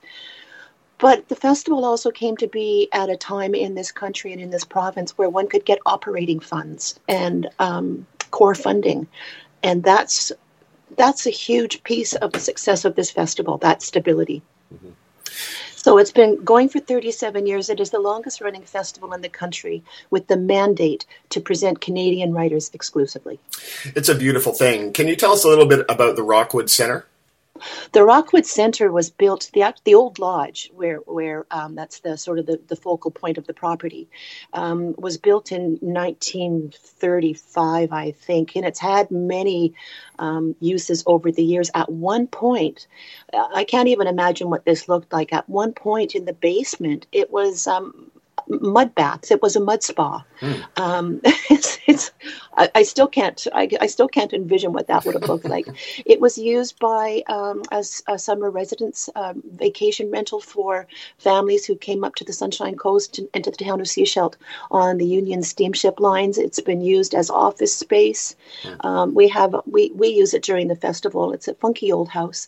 [0.98, 4.50] But the festival also came to be at a time in this country and in
[4.50, 9.08] this province where one could get operating funds and um, core funding,
[9.64, 10.34] and that's
[10.96, 14.42] that's a huge piece of the success of this festival, that stability.
[14.74, 14.90] Mm-hmm.
[15.76, 17.70] So it's been going for 37 years.
[17.70, 22.34] It is the longest running festival in the country with the mandate to present Canadian
[22.34, 23.40] writers exclusively.
[23.96, 24.92] It's a beautiful thing.
[24.92, 27.06] Can you tell us a little bit about the Rockwood Center?
[27.94, 32.40] The Rockwood Center was built the the old lodge where where um, that's the sort
[32.40, 34.10] of the, the focal point of the property
[34.54, 39.74] um, was built in 1935, I think, and it's had many
[40.20, 41.70] um, uses over the years.
[41.76, 42.88] At one point,
[43.34, 45.32] I can't even imagine what this looked like.
[45.34, 48.12] At one point in the basement, it was um,
[48.50, 49.32] mud baths.
[49.32, 50.24] It was a mud spa.
[50.42, 50.80] Mm.
[50.80, 52.12] Um, it's, it's
[52.56, 55.68] I, I, still can't I, I, still can't envision what that would have looked like.
[56.06, 61.76] it was used by um, as a summer residence um, vacation rental for families who
[61.76, 64.36] came up to the Sunshine Coast and, to the town of Sechelt
[64.72, 66.38] on the Union steamship lines.
[66.38, 68.36] It's been used as office space.
[68.64, 69.14] Mm.
[69.14, 71.34] we have we we use it during the festival.
[71.34, 72.48] It's a funky old house.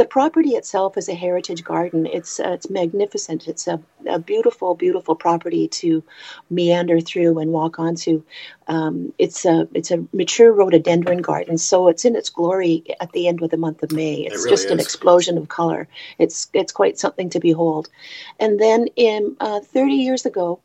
[0.00, 2.06] The property itself is a heritage garden.
[2.06, 3.46] It's uh, it's magnificent.
[3.46, 6.02] It's a, a, beautiful, beautiful property to
[6.48, 8.22] meander through and walk onto.
[8.66, 13.28] Um, it's a it's a mature rhododendron garden, so it's in its glory at the
[13.28, 14.22] end of the month of May.
[14.22, 14.70] It's it really just is.
[14.70, 15.86] an explosion of color.
[16.18, 17.90] It's it's quite something to behold.
[18.38, 20.60] And then in uh, 30 years ago,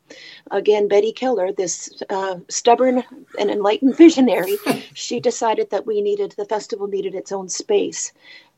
[0.49, 3.03] again Betty Keller, this uh, stubborn
[3.37, 4.55] and enlightened visionary,
[4.93, 8.13] she decided that we needed the festival needed its own space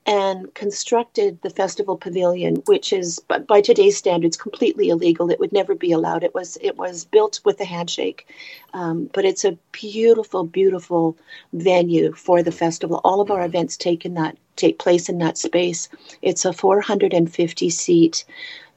[0.08, 5.32] and constructed the festival pavilion, which is by today's standards completely illegal.
[5.32, 6.24] It would never be allowed.
[6.24, 8.28] It was it was built with a handshake,
[8.74, 11.18] um, but it's a beautiful, beautiful
[11.54, 13.02] venue for the festival.
[13.06, 15.90] All of our events take in that take place in that space.
[16.24, 18.26] It's a 450 seat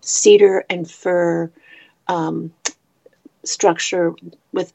[0.03, 1.51] cedar and fir
[2.09, 2.53] um,
[3.45, 4.15] structure
[4.53, 4.73] with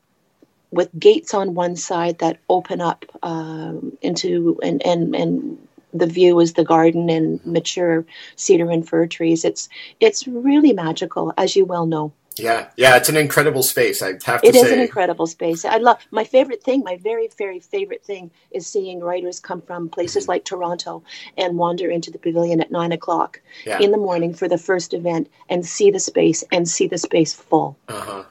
[0.72, 5.65] with gates on one side that open up um, into and and and
[6.00, 8.06] the view is the garden and mature
[8.36, 9.46] cedar and fir trees.
[9.46, 12.14] It's it's really magical, as you well know.
[12.38, 14.02] Yeah, yeah, it's an incredible space.
[14.02, 15.64] I have to it say, it is an incredible space.
[15.64, 16.84] I love my favorite thing.
[16.84, 20.32] My very, very favorite thing is seeing writers come from places mm-hmm.
[20.32, 21.04] like Toronto
[21.38, 23.80] and wander into the pavilion at nine o'clock yeah.
[23.80, 27.34] in the morning for the first event and see the space and see the space
[27.34, 27.78] full.
[27.88, 28.24] Uh huh.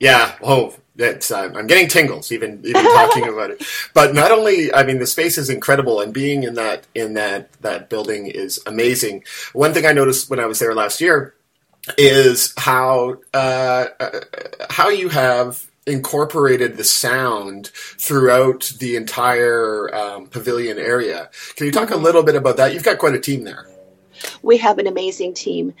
[0.00, 0.36] Yeah.
[0.42, 3.62] Oh, that's uh, I'm getting tingles even even talking about it.
[3.94, 7.52] But not only, I mean, the space is incredible, and being in that in that
[7.62, 9.24] that building is amazing.
[9.52, 11.34] One thing I noticed when I was there last year
[11.96, 14.20] is how uh, uh,
[14.70, 21.30] how you have incorporated the sound throughout the entire um, pavilion area.
[21.56, 22.74] Can you talk a little bit about that?
[22.74, 23.66] You've got quite a team there.
[24.42, 25.74] We have an amazing team.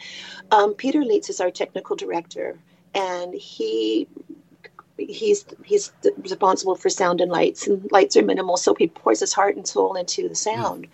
[0.50, 2.56] Um, Peter Leitz is our technical director,
[2.98, 4.08] and he
[4.98, 9.32] he's he's responsible for sound and lights, and lights are minimal, so he pours his
[9.32, 10.86] heart and soul into the sound.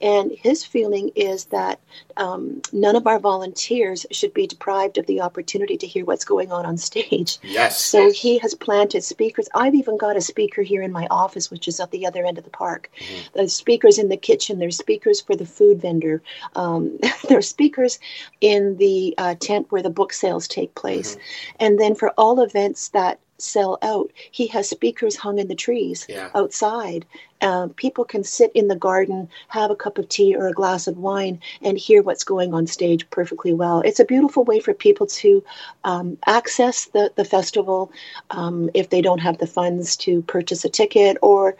[0.00, 1.80] And his feeling is that
[2.16, 6.52] um, none of our volunteers should be deprived of the opportunity to hear what's going
[6.52, 7.38] on on stage.
[7.42, 7.80] Yes.
[7.80, 9.48] So he has planted speakers.
[9.54, 12.38] I've even got a speaker here in my office, which is at the other end
[12.38, 12.90] of the park.
[12.98, 13.28] Mm-hmm.
[13.34, 14.58] There's speakers in the kitchen.
[14.58, 16.22] There's speakers for the food vendor.
[16.56, 17.98] Um, there's speakers
[18.40, 21.56] in the uh, tent where the book sales take place, mm-hmm.
[21.60, 24.10] and then for all events that sell out.
[24.30, 26.30] He has speakers hung in the trees yeah.
[26.34, 27.06] outside.
[27.42, 30.86] Um, people can sit in the garden, have a cup of tea or a glass
[30.86, 33.80] of wine, and hear what's going on stage perfectly well.
[33.80, 35.42] It's a beautiful way for people to
[35.84, 37.92] um, access the, the festival
[38.30, 41.56] um, if they don't have the funds to purchase a ticket, or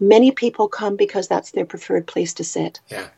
[0.00, 2.80] many people come because that's their preferred place to sit.
[2.88, 3.08] Yeah.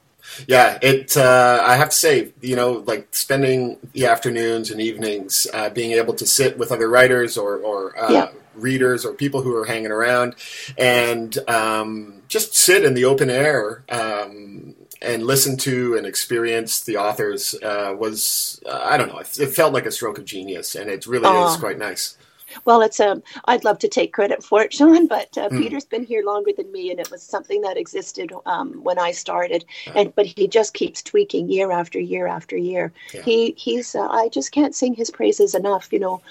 [0.47, 1.17] Yeah, it.
[1.17, 5.93] Uh, I have to say, you know, like spending the afternoons and evenings, uh, being
[5.93, 8.29] able to sit with other writers or, or uh, yeah.
[8.55, 10.35] readers or people who are hanging around,
[10.79, 16.97] and um, just sit in the open air um, and listen to and experience the
[16.97, 20.89] authors uh, was, uh, I don't know, it, felt like a stroke of genius, and
[20.89, 22.17] it really is quite nice.
[22.65, 25.59] Well, it's um, I'd love to take credit for it, Sean, but uh, mm.
[25.59, 29.13] Peter's been here longer than me, and it was something that existed um, when I
[29.13, 29.65] started.
[29.95, 32.93] And but he just keeps tweaking year after year after year.
[33.13, 33.23] Yeah.
[33.23, 35.93] He he's uh, I just can't sing his praises enough.
[35.93, 36.23] You know,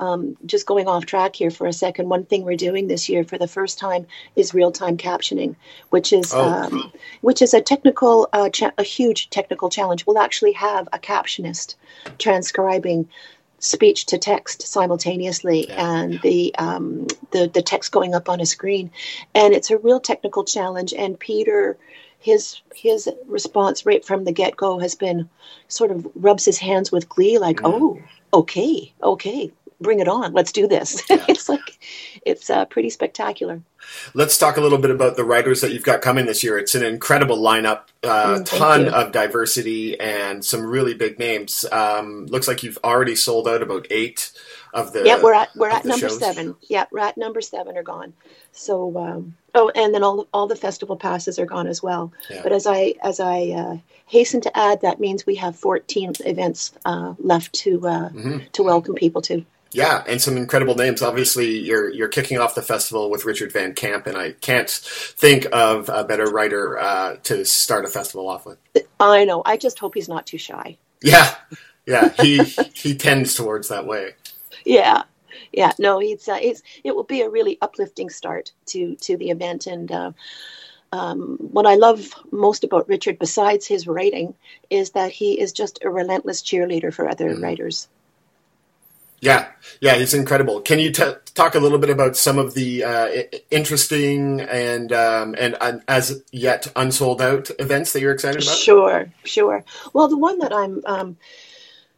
[0.00, 2.08] um, just going off track here for a second.
[2.08, 5.54] One thing we're doing this year for the first time is real time captioning,
[5.90, 6.40] which is oh.
[6.40, 10.06] um, which is a technical, uh, cha- a huge technical challenge.
[10.06, 11.74] We'll actually have a captionist
[12.18, 13.08] transcribing
[13.60, 15.94] speech to text simultaneously yeah.
[16.00, 18.90] and the, um, the the text going up on a screen
[19.34, 21.78] and it's a real technical challenge and peter
[22.18, 25.28] his his response right from the get-go has been
[25.68, 27.72] sort of rubs his hands with glee like mm.
[27.72, 27.98] oh
[28.32, 31.24] okay okay bring it on let's do this yeah.
[31.28, 31.78] it's like
[32.24, 33.62] it's uh, pretty spectacular
[34.14, 36.58] Let's talk a little bit about the writers that you've got coming this year.
[36.58, 38.90] It's an incredible lineup, a uh, mm, ton you.
[38.90, 41.64] of diversity, and some really big names.
[41.70, 44.32] Um, looks like you've already sold out about eight
[44.72, 45.04] of the.
[45.04, 46.18] Yeah, we're at we're at number shows.
[46.18, 46.56] seven.
[46.62, 48.12] Yeah, we're at number seven are gone.
[48.52, 52.12] So um, oh, and then all all the festival passes are gone as well.
[52.28, 52.42] Yeah.
[52.42, 56.72] But as I as I uh, hasten to add, that means we have fourteen events
[56.84, 58.38] uh, left to uh, mm-hmm.
[58.52, 59.44] to welcome people to.
[59.72, 61.00] Yeah, and some incredible names.
[61.00, 65.46] Obviously, you're you're kicking off the festival with Richard Van Camp, and I can't think
[65.52, 68.58] of a better writer uh, to start a festival off with.
[68.98, 69.42] I know.
[69.46, 70.76] I just hope he's not too shy.
[71.02, 71.34] Yeah,
[71.86, 72.08] yeah.
[72.20, 72.42] He
[72.74, 74.14] he tends towards that way.
[74.64, 75.04] Yeah,
[75.52, 75.72] yeah.
[75.78, 79.68] No, it's uh, it's it will be a really uplifting start to to the event,
[79.68, 80.12] and uh,
[80.92, 84.34] um, what I love most about Richard, besides his writing,
[84.68, 87.40] is that he is just a relentless cheerleader for other mm.
[87.40, 87.88] writers.
[89.20, 89.48] Yeah,
[89.80, 90.60] yeah, he's incredible.
[90.62, 93.08] Can you t- talk a little bit about some of the uh,
[93.50, 98.56] interesting and um, and uh, as yet unsold out events that you're excited about?
[98.56, 99.64] Sure, sure.
[99.92, 101.16] Well, the one that I'm um,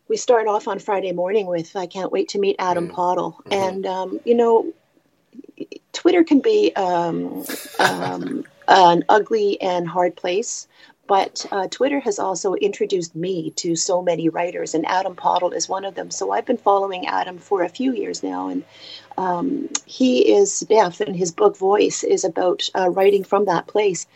[0.08, 2.92] we start off on Friday morning with I can't wait to meet Adam mm.
[2.92, 3.52] Pottle, mm-hmm.
[3.52, 4.72] and um, you know,
[5.92, 7.44] Twitter can be um,
[7.78, 10.66] um, an ugly and hard place.
[11.06, 15.68] But uh, Twitter has also introduced me to so many writers, and Adam Pottle is
[15.68, 16.10] one of them.
[16.10, 18.64] So I've been following Adam for a few years now, and
[19.18, 24.06] um, he is deaf, and his book Voice is about uh, writing from that place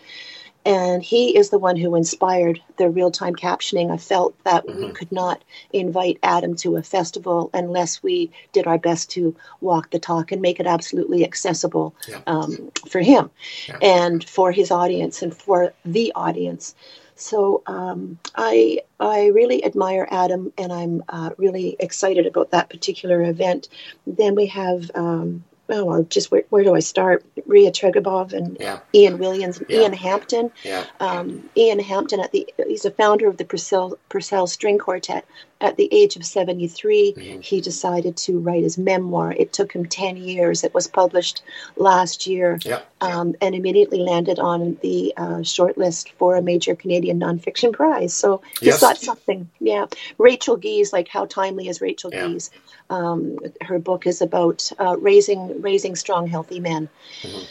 [0.66, 3.92] and he is the one who inspired the real-time captioning.
[3.92, 4.80] I felt that mm-hmm.
[4.80, 9.90] we could not invite Adam to a festival unless we did our best to walk
[9.90, 12.20] the talk and make it absolutely accessible yeah.
[12.26, 13.30] um, for him
[13.68, 13.78] yeah.
[13.80, 16.74] and for his audience and for the audience.
[17.14, 23.22] So um, I I really admire Adam, and I'm uh, really excited about that particular
[23.22, 23.68] event.
[24.06, 27.24] Then we have um, oh, well, just where, where do I start?
[27.46, 28.80] Rhea Tregebov and yeah.
[28.94, 29.80] Ian Williams and yeah.
[29.80, 30.50] Ian Hampton.
[30.64, 30.84] Yeah.
[31.00, 35.24] Um, Ian Hampton at the he's a founder of the Purcell, Purcell String Quartet.
[35.58, 37.40] At the age of 73, mm-hmm.
[37.40, 39.32] he decided to write his memoir.
[39.32, 40.62] It took him 10 years.
[40.62, 41.42] It was published
[41.76, 42.80] last year yeah.
[43.00, 48.12] um, and immediately landed on the uh, shortlist for a major Canadian nonfiction prize.
[48.12, 48.80] So he's yes.
[48.82, 49.48] got something.
[49.58, 49.86] Yeah.
[50.18, 52.26] Rachel Giese, like how timely is Rachel yeah.
[52.26, 52.50] Giese?
[52.90, 56.88] Um, her book is about uh, raising raising strong, healthy men.
[57.22, 57.44] Mm-hmm.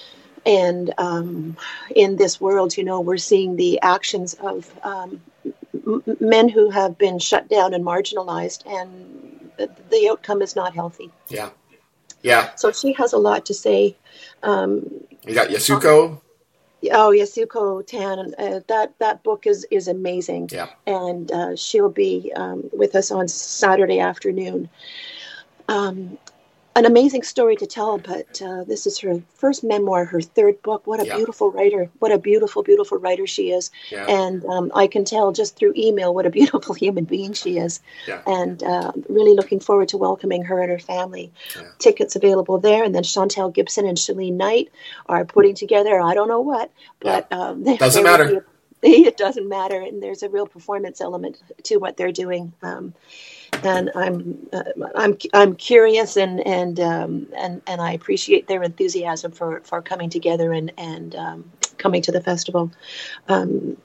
[0.46, 1.58] And um,
[1.96, 5.22] in this world, you know, we're seeing the actions of um,
[6.20, 11.12] men who have been shut down and marginalized, and the outcome is not healthy.
[11.30, 11.50] Yeah,
[12.22, 12.56] yeah.
[12.56, 13.96] So she has a lot to say.
[14.44, 14.90] Um,
[15.26, 16.22] you got Yasuko.
[16.92, 18.34] Oh, Yasuko Thanh.
[18.38, 20.50] Uh, that that book is is amazing.
[20.52, 20.70] Yeah.
[20.86, 24.70] And uh, she'll be um, with us on Saturday afternoon.
[25.68, 26.18] Um,
[26.76, 30.86] an amazing story to tell, but uh, this is her first memoir, her third book.
[30.86, 31.16] What a Yeah.
[31.16, 31.90] beautiful writer!
[32.00, 33.72] What a beautiful, beautiful writer she is.
[33.90, 34.06] Yeah.
[34.08, 37.80] And um, I can tell just through email what a beautiful human being she is.
[38.08, 38.22] Yeah.
[38.28, 41.32] And uh, really looking forward to welcoming her and her family.
[41.80, 42.84] Tickets available there.
[42.84, 44.70] And then Chantal Gibson and Shalene Knight
[45.08, 48.40] are putting together, I don't know what, but um, Doesn't matter.
[48.40, 48.44] a-
[48.88, 49.82] it doesn't matter.
[49.82, 52.52] And there's a real performance element to what they're doing.
[52.62, 52.94] Um,
[53.64, 54.64] and I'm uh,
[54.96, 60.10] I'm I'm curious and and um, and and I appreciate their enthusiasm for for coming
[60.10, 62.72] together and and um, coming to the festival.
[63.28, 63.78] Um,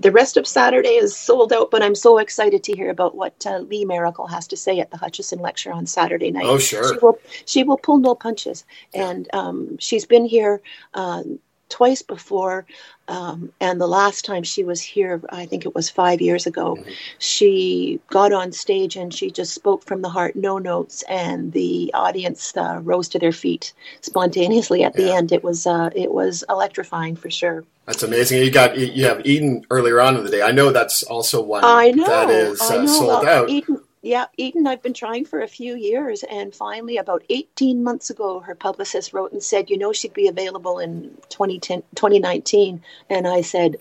[0.00, 3.46] the rest of Saturday is sold out, but I'm so excited to hear about what
[3.46, 6.46] uh, Lee Maracle has to say at the Hutchison lecture on Saturday night.
[6.46, 6.92] Oh, sure.
[6.92, 9.10] She will she will pull no punches, Yeah.
[9.10, 10.60] and um, she's been here.
[10.94, 11.38] Um,
[11.74, 12.66] Twice before,
[13.08, 16.76] um, and the last time she was here, I think it was five years ago,
[16.76, 16.92] Mhm.
[17.18, 21.90] she got on stage and she just spoke from the heart, no notes, and the
[21.92, 23.72] audience uh, rose to their feet
[24.02, 25.16] spontaneously at the Yeah.
[25.16, 25.32] end.
[25.32, 27.64] It was uh, it was electrifying for sure.
[27.86, 28.40] That's amazing.
[28.40, 30.42] You got you have Eden earlier on in the day.
[30.42, 32.86] I know that's also one I know that is I uh, know.
[33.00, 33.50] sold out.
[33.50, 34.66] Eden, yeah, Eden.
[34.66, 39.12] I've been trying for a few years, and finally, about 18 months ago, her publicist
[39.12, 43.76] wrote and said, "You know, she'd be available in 2010, 2019." And I said,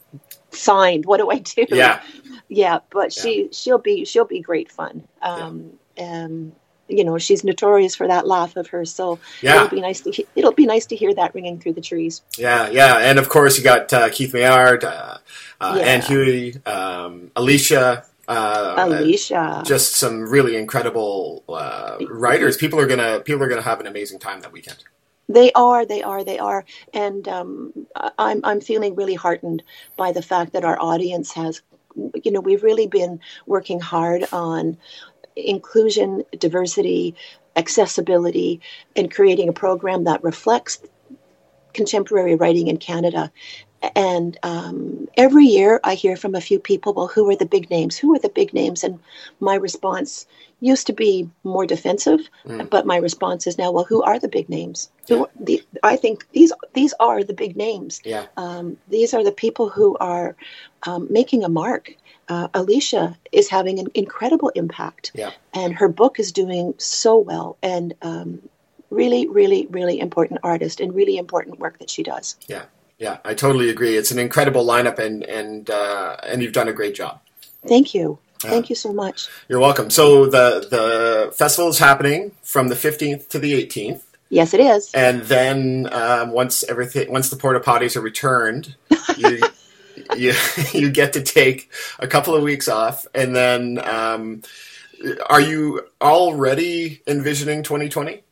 [0.51, 1.05] "Signed.
[1.05, 2.01] What do I do?" Yeah,
[2.49, 6.51] yeah but she she'll be she'll be great fun um um
[6.89, 10.11] you know she's notorious for that laugh of hers so yeah, it'll be nice to
[10.11, 12.97] he- it'll be nice to hear that ringing through the trees yeah, yeah.
[12.97, 15.17] And of course, you got uh, Keith Maillard, uh,
[15.61, 15.83] uh, Yeah.
[15.83, 18.05] Ann Hui, um, Alicia.
[18.27, 22.55] Uh, alicia just some really incredible uh, writers.
[22.55, 24.83] People are gonna people are gonna have an amazing time that weekend.
[25.27, 26.63] they are they are they are
[26.93, 27.73] and um
[28.17, 29.63] i'm i'm feeling really heartened
[29.97, 31.61] by the fact that our audience has
[32.23, 34.77] you know we've really been working hard on
[35.35, 37.15] inclusion diversity
[37.55, 38.61] accessibility
[38.95, 40.79] and creating a program that reflects
[41.73, 43.31] contemporary writing in Canada.
[43.95, 47.69] And um, every year I hear from a few people, well, who are the big
[47.69, 47.97] names?
[47.97, 48.83] Who are the big names?
[48.83, 48.99] And
[49.39, 50.25] my response
[50.61, 52.69] used to be more defensive, Mm.
[52.69, 54.89] but my response is now, well, who are the big names?
[55.09, 57.99] Who, the, I think these these are the big names.
[58.05, 60.35] Yeah, Um, these are the people who are
[60.87, 61.93] um, making a mark.
[62.29, 65.31] Uh, Alicia is having an incredible impact, Yeah.
[65.53, 67.57] and her book is doing so well.
[67.61, 68.41] And um,
[68.89, 72.37] really, really, really important artist and really important work that she does.
[72.47, 72.63] yeah,
[72.97, 73.17] yeah.
[73.25, 73.95] I totally agree.
[73.97, 77.19] It's an incredible lineup, and and uh, and you've done a great job.
[77.67, 78.19] Thank you.
[78.43, 78.49] Yeah.
[78.49, 79.29] Thank you so much.
[79.47, 79.89] You're welcome.
[79.89, 84.01] So the the festival is happening from the 15th to the 18th.
[84.29, 84.91] Yes, it is.
[84.95, 88.75] and then um, once everything once the porta potties are returned
[89.15, 89.39] you
[90.17, 90.33] you
[90.73, 91.69] you get to take
[91.99, 94.41] a couple of weeks off and then um,
[95.27, 98.23] are you already envisioning 2020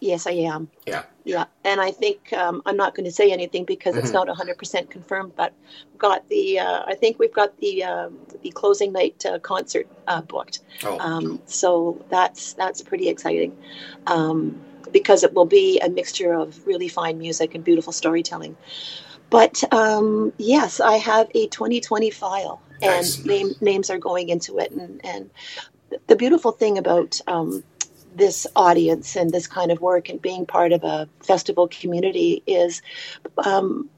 [0.00, 0.68] Yes, I am.
[0.86, 1.02] Yeah.
[1.24, 1.44] Yeah.
[1.64, 4.14] And I think um, I'm not going to say anything because it's Mhm.
[4.14, 5.52] not 100% confirmed, but
[5.98, 10.22] got the, uh, I think we've got the, um, the closing night uh, concert uh,
[10.22, 10.60] booked.
[10.84, 13.56] oh Um, so that's, that's pretty exciting
[14.06, 14.58] um,
[14.92, 18.56] because it will be a mixture of really fine music and beautiful storytelling.
[19.28, 23.18] But um, yes, I have a 2020 file Nice.
[23.18, 24.72] and name, names are going into it.
[24.72, 25.30] And, and
[26.06, 27.62] the beautiful thing about um,
[28.14, 32.82] this audience and this kind of work and being part of a festival community is
[33.44, 33.90] um,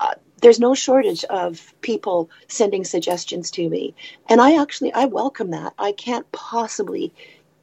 [0.00, 3.94] uh, there's no shortage of people sending suggestions to me.
[4.28, 5.74] And i actually i welcome that.
[5.78, 7.14] I can't possibly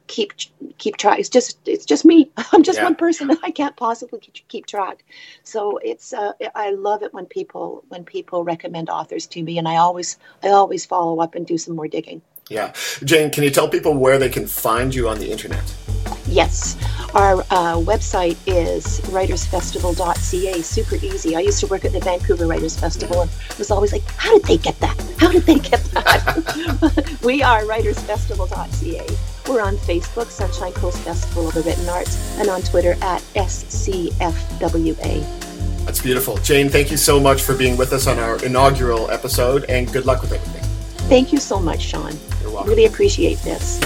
[0.08, 0.32] keep
[0.78, 1.18] keep track.
[1.20, 2.30] It's just it's just me.
[2.52, 2.84] I'm just Yeah.
[2.86, 3.30] one person.
[3.44, 5.04] I can't possibly keep, keep track.
[5.44, 9.58] So it's uh, i love it when people when people recommend authors to me.
[9.58, 12.72] And i always i always follow up and do some more digging yeah
[13.04, 15.74] jane can you tell people where they can find you on the internet
[16.26, 16.76] Yes,
[17.12, 20.62] our uh, website is writersfestival.ca.
[20.62, 21.34] Super easy.
[21.34, 24.44] I used to work at the Vancouver Writers Festival and was always like, how did
[24.44, 24.96] they get that?
[25.18, 27.18] How did they get that?
[27.24, 29.06] we are writersfestival.ca.
[29.48, 35.24] We're on Facebook, Sunshine Coast Festival of the Written Arts, and on Twitter at SCFWA.
[35.84, 39.64] that's beautiful jane thank you so much for being with us on our inaugural episode
[39.64, 40.60] and good luck with everything
[41.10, 42.12] Thank you so much, Sean.
[42.64, 43.80] Really appreciate this.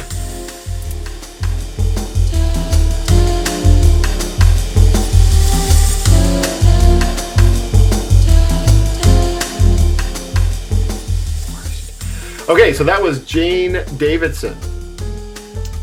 [12.47, 14.55] Okay, so that was Jane Davidson,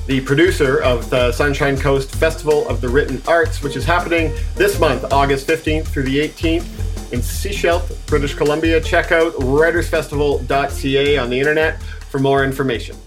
[0.05, 4.79] the producer of the Sunshine Coast Festival of the Written Arts, which is happening this
[4.79, 8.79] month, August 15th through the 18th in Sechelt, British Columbia.
[8.79, 11.81] Check out writersfestival.ca on the internet
[12.11, 12.97] for more information.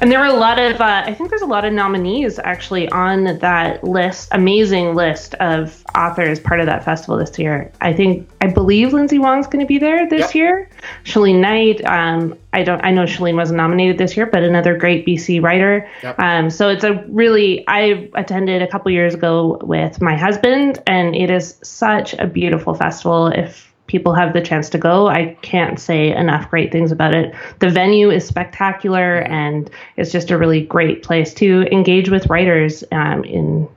[0.00, 2.88] And there were a lot of, uh, I think there's a lot of nominees actually
[2.88, 7.70] on that list, amazing list of authors part of that festival this year.
[7.82, 10.34] I think, I believe Lindsay Wong's going to be there this yep.
[10.34, 10.70] year.
[11.04, 15.06] Shalene Knight, um, I don't, I know Shalene wasn't nominated this year, but another great
[15.06, 15.86] BC writer.
[16.02, 16.18] Yep.
[16.18, 21.14] Um, so it's a really, I attended a couple years ago with my husband, and
[21.14, 23.26] it is such a beautiful festival.
[23.26, 27.34] If people have the chance to go, I can't say enough great things about it.
[27.58, 32.84] The venue is spectacular and it's just a really great place to engage with writers
[32.92, 33.68] um, in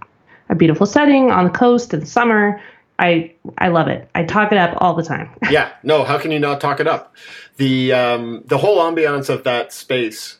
[0.49, 2.61] a beautiful setting on the coast in the summer.
[2.99, 4.07] I I love it.
[4.13, 5.31] I talk it up all the time.
[5.49, 7.15] yeah, no, how can you not talk it up?
[7.57, 10.37] The um, the whole ambiance of that space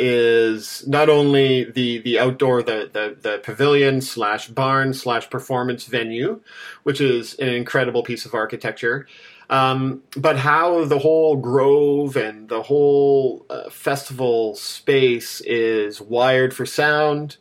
[0.00, 6.40] is not only the the outdoor the the, the pavilion slash barn slash performance venue,
[6.82, 9.06] which is an incredible piece of architecture,
[9.50, 16.64] um, but how the whole grove and the whole uh, festival space is wired for
[16.64, 17.36] sound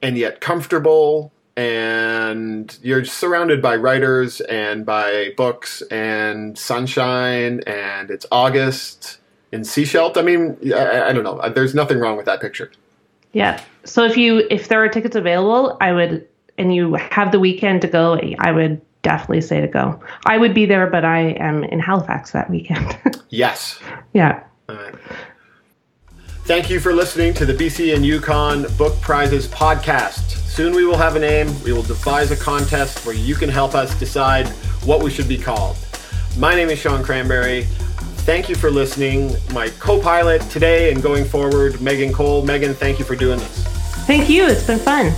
[0.00, 1.32] and yet comfortable.
[1.56, 9.17] And you're surrounded by writers and by books and sunshine and it's august
[9.52, 10.16] in Sechelt.
[10.16, 11.48] I mean, I, I, don't know.
[11.50, 12.70] There's nothing wrong with that picture.
[13.32, 13.62] Yeah.
[13.84, 16.26] So if you if there are tickets available, I would,
[16.56, 20.00] and you have the weekend to go, I would definitely say to go.
[20.26, 22.98] I would be there, but I am in Halifax that weekend.
[23.28, 23.78] yes.
[24.12, 24.42] Yeah.
[26.44, 30.30] Thank you for listening to the BC and Yukon Book Prizes podcast.
[30.48, 31.48] Soon we will have a name.
[31.62, 34.48] We will devise a contest where you can help us decide
[34.84, 35.76] what we should be called.
[36.38, 37.66] My name is Sean Cranbury.
[38.28, 39.34] Thank you for listening.
[39.54, 42.44] My co pilot today and going forward, Megan Cole.
[42.44, 43.64] Megan, thank you for doing this.
[44.04, 44.46] Thank you.
[44.46, 45.14] It's been fun.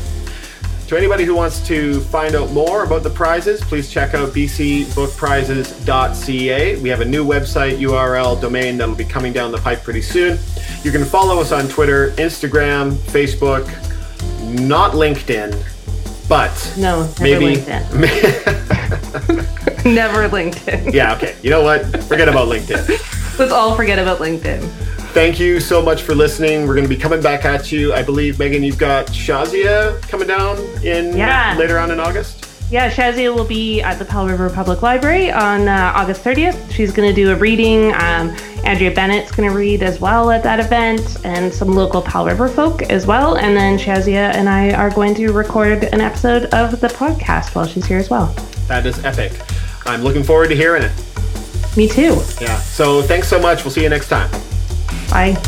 [0.86, 6.80] To anybody who wants to find out more about the prizes, please check out bcbookprizes.ca.
[6.80, 10.38] We have a new website URL domain that'll be coming down the pipe pretty soon.
[10.84, 13.66] You can follow us on Twitter, Instagram, Facebook,
[14.60, 15.60] not LinkedIn,
[16.28, 19.56] but no, maybe LinkedIn.
[19.94, 20.92] Never LinkedIn.
[20.92, 21.36] yeah, okay.
[21.42, 21.84] You know what?
[22.04, 22.88] Forget about LinkedIn.
[23.38, 24.62] Let's all forget about LinkedIn.
[25.12, 26.68] Thank you so much for listening.
[26.68, 27.92] We're going to be coming back at you.
[27.92, 31.56] I believe, Megan, you've got Shazia coming down in yeah.
[31.58, 32.46] later on in August.
[32.70, 36.70] Yeah, Shazia will be at the Powell River Public Library on uh, August 30th.
[36.70, 37.92] She's going to do a reading.
[37.94, 42.26] Um, Andrea Bennett's going to read as well at that event, and some local Powell
[42.26, 43.36] River folk as well.
[43.38, 47.66] And then Shazia and I are going to record an episode of the podcast while
[47.66, 48.26] she's here as well.
[48.68, 49.32] That is epic.
[49.86, 50.92] I'm looking forward to hearing it.
[51.76, 52.20] Me too.
[52.40, 52.58] Yeah.
[52.58, 53.64] So thanks so much.
[53.64, 54.30] We'll see you next time.
[55.10, 55.40] Bye.